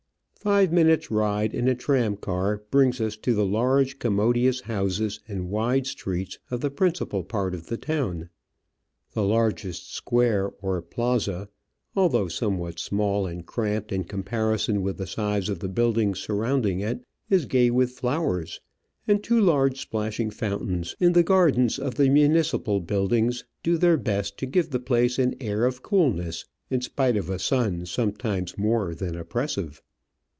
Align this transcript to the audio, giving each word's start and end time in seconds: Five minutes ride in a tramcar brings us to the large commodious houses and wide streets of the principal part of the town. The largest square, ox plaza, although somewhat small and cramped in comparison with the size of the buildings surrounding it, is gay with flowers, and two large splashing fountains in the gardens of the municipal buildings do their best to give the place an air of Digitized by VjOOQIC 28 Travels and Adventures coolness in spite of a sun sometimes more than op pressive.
Five 0.43 0.73
minutes 0.73 1.11
ride 1.11 1.53
in 1.53 1.67
a 1.67 1.75
tramcar 1.75 2.63
brings 2.71 2.99
us 2.99 3.15
to 3.17 3.35
the 3.35 3.45
large 3.45 3.99
commodious 3.99 4.61
houses 4.61 5.19
and 5.27 5.51
wide 5.51 5.85
streets 5.85 6.39
of 6.49 6.61
the 6.61 6.71
principal 6.71 7.23
part 7.23 7.53
of 7.53 7.67
the 7.67 7.77
town. 7.77 8.29
The 9.13 9.21
largest 9.23 9.93
square, 9.93 10.51
ox 10.63 10.87
plaza, 10.89 11.47
although 11.95 12.27
somewhat 12.27 12.79
small 12.79 13.27
and 13.27 13.45
cramped 13.45 13.91
in 13.91 14.03
comparison 14.05 14.81
with 14.81 14.97
the 14.97 15.05
size 15.05 15.47
of 15.47 15.59
the 15.59 15.69
buildings 15.69 16.17
surrounding 16.19 16.79
it, 16.79 17.05
is 17.29 17.45
gay 17.45 17.69
with 17.69 17.91
flowers, 17.91 18.59
and 19.07 19.21
two 19.23 19.39
large 19.39 19.79
splashing 19.79 20.31
fountains 20.31 20.95
in 20.99 21.13
the 21.13 21.21
gardens 21.21 21.77
of 21.77 21.93
the 21.97 22.09
municipal 22.09 22.79
buildings 22.79 23.45
do 23.61 23.77
their 23.77 23.95
best 23.95 24.39
to 24.39 24.47
give 24.47 24.71
the 24.71 24.79
place 24.79 25.19
an 25.19 25.35
air 25.39 25.65
of 25.65 25.83
Digitized 25.83 25.83
by 25.83 25.89
VjOOQIC 25.89 25.89
28 25.89 26.01
Travels 26.01 26.01
and 26.01 26.13
Adventures 26.15 26.15
coolness 26.15 26.45
in 26.71 26.81
spite 26.81 27.17
of 27.17 27.29
a 27.29 27.37
sun 27.39 27.85
sometimes 27.85 28.57
more 28.57 28.95
than 28.95 29.15
op 29.15 29.29
pressive. 29.29 29.83